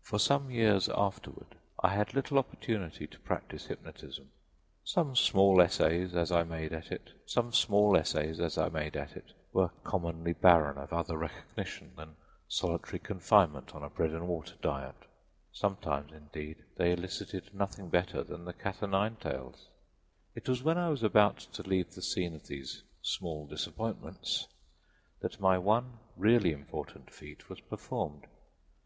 For 0.00 0.18
some 0.18 0.50
years 0.50 0.88
afterward 0.88 1.54
I 1.80 1.90
had 1.92 2.14
little 2.14 2.38
opportunity 2.38 3.06
to 3.06 3.18
practice 3.20 3.66
hypnotism; 3.66 4.30
such 4.84 5.20
small 5.28 5.60
essays 5.60 6.14
as 6.14 6.32
I 6.32 6.44
made 6.44 6.72
at 6.72 6.90
it 6.94 7.12
were 9.52 9.68
commonly 9.84 10.32
barren 10.32 10.78
of 10.78 10.94
other 10.94 11.18
recognition 11.18 11.92
than 11.94 12.16
solitary 12.48 13.00
confinement 13.00 13.74
on 13.74 13.82
a 13.82 13.90
bread 13.90 14.12
and 14.12 14.26
water 14.28 14.54
diet; 14.62 14.94
sometimes, 15.52 16.10
indeed, 16.10 16.64
they 16.76 16.92
elicited 16.94 17.52
nothing 17.52 17.90
better 17.90 18.24
than 18.24 18.46
the 18.46 18.54
cat 18.54 18.82
o' 18.82 18.86
nine 18.86 19.16
tails. 19.16 19.66
It 20.34 20.48
was 20.48 20.62
when 20.62 20.78
I 20.78 20.88
was 20.88 21.02
about 21.02 21.36
to 21.52 21.62
leave 21.62 21.92
the 21.94 22.00
scene 22.00 22.34
of 22.34 22.46
these 22.46 22.82
small 23.02 23.46
disappointments 23.46 24.46
that 25.20 25.38
my 25.38 25.58
one 25.58 25.98
really 26.16 26.50
important 26.52 27.10
feat 27.10 27.50
was 27.50 27.60
performed. 27.60 28.26